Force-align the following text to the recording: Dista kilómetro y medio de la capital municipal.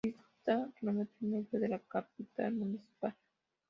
Dista 0.03 0.67
kilómetro 0.79 1.15
y 1.21 1.25
medio 1.27 1.59
de 1.59 1.67
la 1.69 1.77
capital 1.77 2.53
municipal. 2.53 3.13